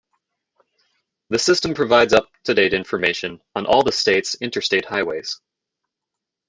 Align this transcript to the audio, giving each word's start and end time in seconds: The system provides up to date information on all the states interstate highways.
The 1.29 1.37
system 1.37 1.75
provides 1.75 2.11
up 2.11 2.27
to 2.45 2.55
date 2.55 2.73
information 2.73 3.39
on 3.53 3.67
all 3.67 3.83
the 3.83 3.91
states 3.91 4.33
interstate 4.41 4.85
highways. 4.85 5.39